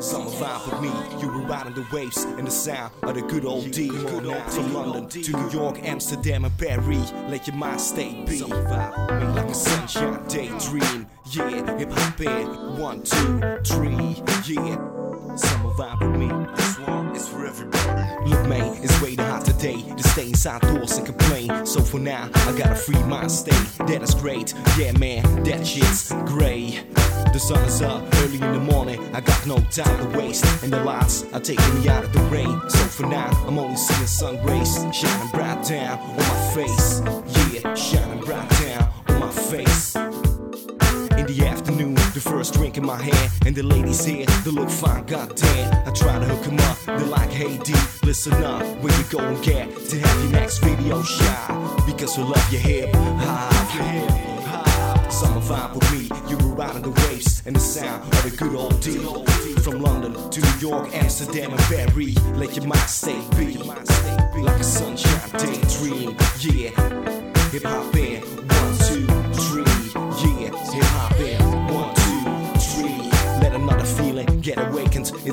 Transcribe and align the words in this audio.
Summer 0.00 0.30
vibe 0.30 0.70
with 0.70 0.80
me, 0.82 1.20
you 1.20 1.28
were 1.28 1.46
riding 1.46 1.72
the 1.74 1.86
waves 1.92 2.24
and 2.24 2.46
the 2.46 2.50
sound 2.50 2.92
of 3.02 3.14
the 3.14 3.22
good 3.22 3.44
old 3.44 3.70
D. 3.70 3.88
From 3.88 4.74
London 4.74 5.08
to 5.08 5.32
New 5.32 5.50
York, 5.50 5.78
Amsterdam, 5.82 6.44
and 6.44 6.58
Paris, 6.58 7.12
let 7.28 7.46
your 7.46 7.56
mind 7.56 7.80
stay 7.80 8.24
be. 8.26 8.42
Like 8.42 9.48
a 9.48 9.54
sunshine 9.54 10.26
daydream, 10.28 11.06
yeah. 11.30 11.78
Hip 11.78 11.90
hop 11.92 12.20
in 12.20 12.78
one, 12.78 13.02
two, 13.02 13.40
three, 13.64 14.22
yeah. 14.46 14.76
Summer 15.36 15.70
vibe 15.74 16.00
with 16.00 16.20
me, 16.20 16.28
this 16.54 16.78
one 16.80 17.16
is 17.16 17.26
for 17.28 17.46
everybody. 17.46 18.30
Look, 18.30 18.46
man, 18.46 18.76
it's 18.82 19.00
way 19.02 19.16
too 19.16 19.22
hot 19.22 19.44
today 19.44 19.82
to 19.82 20.02
stay 20.08 20.28
inside 20.28 20.60
doors 20.62 20.96
and 20.96 21.06
complain. 21.06 21.66
So 21.66 21.80
for 21.80 21.98
now, 21.98 22.30
I 22.34 22.56
got 22.56 22.72
a 22.72 22.76
free 22.76 23.02
mind 23.04 23.32
state. 23.32 23.86
That 23.86 24.02
is 24.02 24.14
great, 24.14 24.54
yeah, 24.78 24.92
man, 24.98 25.42
that 25.44 25.66
shit's 25.66 26.12
great. 26.26 26.84
The 27.34 27.40
sun 27.40 27.64
is 27.64 27.82
up 27.82 28.00
early 28.18 28.40
in 28.40 28.52
the 28.52 28.60
morning. 28.60 29.00
I 29.12 29.20
got 29.20 29.44
no 29.44 29.56
time 29.56 29.98
to 29.98 30.16
waste, 30.16 30.44
and 30.62 30.72
the 30.72 30.84
lights 30.84 31.24
are 31.32 31.40
taking 31.40 31.80
me 31.80 31.88
out 31.88 32.04
of 32.04 32.12
the 32.12 32.20
rain. 32.30 32.60
So 32.70 32.84
for 32.86 33.06
now, 33.06 33.28
I'm 33.48 33.58
only 33.58 33.76
seeing 33.76 34.06
sun 34.06 34.40
rays 34.46 34.72
shining 34.94 35.30
bright 35.32 35.64
down 35.64 35.98
on 35.98 36.16
my 36.16 36.54
face. 36.54 37.02
Yeah, 37.52 37.74
shining 37.74 38.20
bright 38.20 38.48
down 38.50 38.88
on 39.08 39.18
my 39.18 39.30
face. 39.32 39.96
In 39.96 41.26
the 41.26 41.44
afternoon, 41.44 41.94
the 42.14 42.20
first 42.22 42.54
drink 42.54 42.78
in 42.78 42.86
my 42.86 43.02
hand, 43.02 43.32
and 43.44 43.56
the 43.56 43.64
ladies 43.64 44.04
here, 44.04 44.26
they 44.44 44.52
look 44.52 44.70
fine, 44.70 45.04
goddamn. 45.04 45.88
I 45.88 45.90
try 45.90 46.20
to 46.20 46.24
hook 46.26 46.46
'em 46.46 46.60
up, 46.60 46.78
they're 46.86 47.00
like, 47.18 47.32
hey 47.32 47.58
D, 47.58 47.74
listen 48.04 48.44
up, 48.44 48.62
where 48.80 48.96
you 48.96 49.04
go 49.10 49.18
and 49.18 49.42
get 49.42 49.66
to 49.88 49.98
have 49.98 50.22
your 50.22 50.32
next 50.34 50.58
video 50.58 51.02
shot? 51.02 51.82
Because 51.84 52.16
we 52.16 52.22
love 52.22 52.52
your 52.52 52.60
hip 52.60 52.94
me, 55.50 56.08
you 56.28 56.36
were 56.38 56.54
riding 56.54 56.82
the 56.82 56.90
waves 56.90 57.42
and 57.44 57.54
the 57.54 57.60
sound 57.60 58.02
of 58.02 58.22
the 58.22 58.36
good 58.36 58.54
old 58.54 58.80
D. 58.80 58.98
From 59.60 59.80
London 59.80 60.14
to 60.30 60.40
New 60.40 60.68
York, 60.68 60.88
Amsterdam, 60.94 61.50
and 61.52 61.60
Paris, 61.62 62.16
let 62.34 62.56
your 62.56 62.66
mind 62.66 62.88
stay 62.88 63.20
be 63.36 63.58
like 63.58 64.60
a 64.60 64.64
sunshine 64.64 65.30
daydream, 65.38 66.16
yeah. 66.40 66.70
Hip 67.50 67.62
hop 67.62 67.92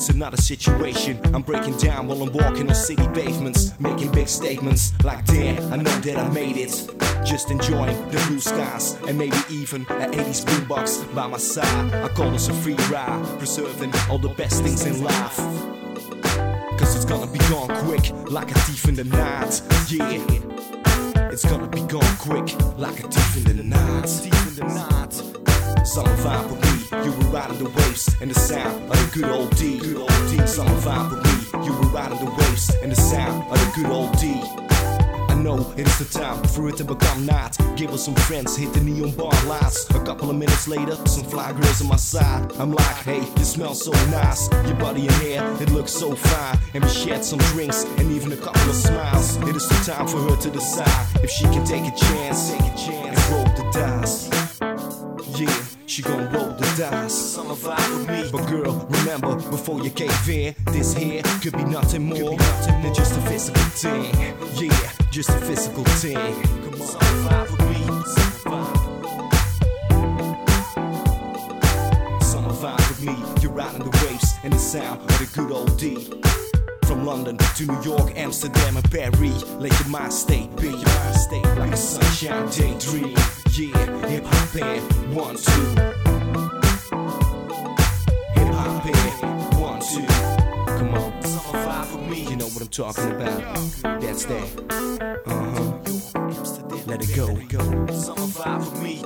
It's 0.00 0.08
another 0.08 0.38
situation. 0.38 1.20
I'm 1.34 1.42
breaking 1.42 1.76
down 1.76 2.08
while 2.08 2.22
I'm 2.22 2.32
walking 2.32 2.70
on 2.70 2.74
city 2.74 3.06
pavements, 3.08 3.78
making 3.78 4.10
big 4.12 4.28
statements 4.28 4.94
like, 5.04 5.26
damn, 5.26 5.70
I 5.70 5.76
know 5.76 5.90
that 6.00 6.16
I 6.16 6.26
made 6.30 6.56
it. 6.56 6.70
Just 7.22 7.50
enjoying 7.50 7.94
the 8.08 8.16
blue 8.26 8.40
skies 8.40 8.94
and 9.06 9.18
maybe 9.18 9.36
even 9.50 9.82
an 9.90 10.12
80s 10.12 10.42
boombox 10.46 11.14
by 11.14 11.26
my 11.26 11.36
side. 11.36 11.92
I 11.92 12.08
call 12.08 12.30
this 12.30 12.48
a 12.48 12.54
free 12.54 12.76
ride, 12.90 13.22
preserving 13.36 13.92
all 14.08 14.16
the 14.16 14.30
best 14.30 14.62
things 14.62 14.86
in 14.86 15.04
life. 15.04 15.36
Cause 16.78 16.96
it's 16.96 17.04
gonna 17.04 17.30
be 17.30 17.38
gone 17.50 17.68
quick, 17.84 18.10
like 18.30 18.50
a 18.50 18.58
thief 18.60 18.88
in 18.88 18.94
the 18.94 19.04
night. 19.04 19.60
Yeah. 19.90 21.28
It's 21.30 21.44
gonna 21.44 21.68
be 21.68 21.82
gone 21.82 22.16
quick, 22.16 22.58
like 22.78 23.04
a 23.04 23.06
thief 23.06 23.46
in 23.46 23.54
the 23.54 23.64
night. 23.64 24.08
Summer 25.86 26.16
vibe 26.16 26.69
you 27.04 27.12
were 27.12 27.30
riding 27.30 27.58
the 27.58 27.70
waves 27.70 28.14
and 28.20 28.30
the 28.30 28.34
sound 28.34 28.90
of 28.90 28.96
the 28.96 29.20
good 29.20 29.30
old 29.30 29.56
D. 29.56 29.78
Good 29.78 29.96
old 29.96 30.08
D. 30.30 30.46
Summer 30.46 30.70
vibe 30.80 31.10
with 31.10 31.24
me, 31.24 31.66
you 31.66 31.72
were 31.72 31.88
riding 31.88 32.18
the 32.24 32.30
waves 32.30 32.70
and 32.82 32.92
the 32.92 32.96
sound 32.96 33.50
of 33.50 33.58
the 33.58 33.72
good 33.74 33.90
old 33.90 34.12
D. 34.18 34.40
I 35.30 35.42
know 35.42 35.72
it 35.76 35.86
is 35.86 35.98
the 35.98 36.18
time 36.18 36.42
for 36.44 36.68
it 36.68 36.76
to 36.78 36.84
become 36.84 37.24
night. 37.24 37.56
Give 37.74 37.90
us 37.92 38.04
some 38.04 38.14
friends, 38.14 38.56
hit 38.56 38.74
the 38.74 38.80
neon 38.80 39.12
bar 39.12 39.32
lights. 39.46 39.88
A 39.90 40.00
couple 40.04 40.28
of 40.28 40.36
minutes 40.36 40.68
later, 40.68 40.94
some 41.06 41.24
fly 41.24 41.52
girls 41.52 41.80
on 41.80 41.88
my 41.88 41.96
side. 41.96 42.52
I'm 42.58 42.72
like, 42.72 42.96
hey, 42.96 43.20
you 43.20 43.44
smell 43.44 43.74
so 43.74 43.92
nice. 44.10 44.50
Your 44.66 44.76
body 44.76 45.06
and 45.06 45.16
hair, 45.16 45.62
it 45.62 45.70
looks 45.70 45.92
so 45.92 46.14
fine. 46.14 46.58
And 46.74 46.84
we 46.84 46.90
shared 46.90 47.24
some 47.24 47.38
drinks 47.54 47.84
and 47.84 48.12
even 48.12 48.32
a 48.32 48.36
couple 48.36 48.68
of 48.68 48.76
smiles. 48.76 49.36
It 49.48 49.56
is 49.56 49.66
the 49.68 49.92
time 49.92 50.06
for 50.06 50.18
her 50.18 50.36
to 50.36 50.50
decide 50.50 51.06
if 51.22 51.30
she 51.30 51.44
can 51.44 51.64
take 51.64 51.84
a 51.90 51.96
chance, 51.96 52.50
take 52.50 52.60
a 52.60 52.76
chance 52.76 53.18
and 53.18 53.32
roll 53.32 53.44
the 53.56 53.64
dice. 53.72 54.28
Yeah, 55.40 55.62
she 55.86 56.02
gon' 56.02 56.30
roll 56.32 56.49
dice. 56.80 57.12
Summer 57.12 57.54
vibe 57.54 57.98
with 57.98 58.08
me. 58.08 58.30
But 58.32 58.46
girl, 58.48 58.86
remember, 58.88 59.34
before 59.50 59.80
you 59.82 59.90
cave 59.90 60.28
in, 60.28 60.54
this 60.72 60.94
here 60.94 61.22
could 61.42 61.56
be 61.56 61.64
nothing 61.64 62.04
more 62.04 62.36
nothing 62.36 62.82
than 62.82 62.94
just 62.94 63.16
a 63.16 63.20
physical 63.22 63.62
thing. 63.62 64.14
Yeah, 64.54 64.90
just 65.10 65.28
a 65.30 65.40
physical 65.40 65.84
thing. 65.84 66.16
Come 66.16 66.80
on, 66.80 66.86
summer 66.86 67.28
vibe 67.28 67.50
with 67.50 67.62
me. 67.68 67.74
Summer 68.14 68.64
vibe. 68.64 68.88
Summer 72.22 72.54
vibe 72.62 72.88
with 72.88 73.02
me. 73.04 73.14
You're 73.42 73.52
riding 73.52 73.82
the 73.82 73.90
waves 74.06 74.30
and 74.42 74.52
the 74.52 74.58
sound 74.58 75.00
of 75.00 75.18
the 75.18 75.26
good 75.34 75.52
old 75.52 75.78
D. 75.78 76.10
From 76.86 77.04
London 77.04 77.36
to 77.36 77.66
New 77.66 77.82
York, 77.82 78.12
Amsterdam, 78.16 78.76
and 78.76 78.90
Paris, 78.90 79.44
let 79.60 79.78
your 79.80 79.88
mind 79.90 80.12
stay 80.12 80.48
be. 80.56 80.68
Your 80.68 80.76
mind 80.76 81.16
stay 81.16 81.42
like 81.56 81.72
a 81.72 81.76
sunshine 81.76 82.48
daydream. 82.48 83.16
Yeah, 83.52 84.08
hip 84.08 84.24
hop 84.24 84.54
and 84.56 85.14
one 85.14 85.36
two. 85.36 85.99
Come 90.80 90.94
on. 90.94 91.12
You 92.10 92.36
know 92.36 92.46
what 92.46 92.62
I'm 92.62 92.68
talking 92.68 93.10
about? 93.10 93.42
That's 94.00 94.24
that. 94.24 94.46
Uh 95.26 95.44
huh. 95.52 95.72
Let 96.86 97.02
it 97.02 97.14
go. 97.14 97.26
Summer 97.92 98.28
vibe 98.32 98.60
with 98.60 98.82
me. 98.82 98.96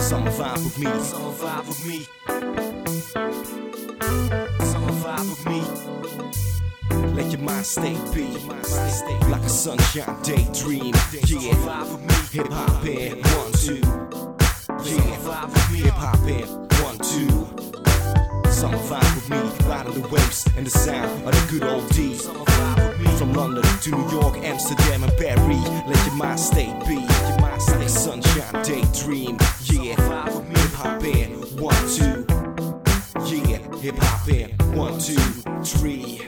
Summer 0.00 0.30
vibe 0.30 0.64
with 0.64 0.78
me. 0.78 0.86
Summer 1.02 1.32
vibe 1.34 1.68
with 1.68 1.84
me. 1.86 2.06
Summer 4.64 4.94
vibe 5.04 5.28
with 5.28 5.44
me. 5.46 5.60
Let 7.14 7.32
your 7.32 7.42
mind 7.42 7.66
stay 7.66 7.94
be 8.14 8.26
like 9.28 9.42
a 9.42 9.48
sunshine 9.50 10.22
daydream. 10.22 10.94
Yeah, 11.26 11.52
hip 12.32 12.48
hop 12.48 12.86
in 12.86 13.27
riding 19.88 20.02
the 20.02 20.08
waves 20.08 20.46
and 20.56 20.66
the 20.66 20.70
sound 20.70 21.26
of 21.26 21.34
the 21.34 21.58
good 21.58 21.62
old 21.68 21.88
D. 21.90 22.14
From 23.16 23.32
London 23.32 23.64
to 23.82 23.90
New 23.90 24.10
York, 24.10 24.36
Amsterdam, 24.38 25.02
and 25.02 25.12
Paris, 25.16 25.68
let 25.86 26.06
your 26.06 26.14
mind 26.14 26.40
stay 26.40 26.66
be 26.86 26.94
Your 26.94 27.40
mind's 27.40 27.68
like 27.74 27.88
sunshine 27.88 28.62
daydream. 28.64 29.38
Yeah, 29.64 29.94
hip 29.94 30.72
hop 30.72 31.02
in 31.04 31.30
one 31.58 31.74
two. 31.88 32.26
Yeah, 33.26 33.58
hip 33.80 33.96
hop 33.98 34.28
in 34.28 34.50
one 34.76 34.98
two 34.98 35.16
three. 35.64 36.27